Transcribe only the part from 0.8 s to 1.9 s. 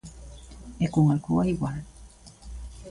E con Alcoa igual.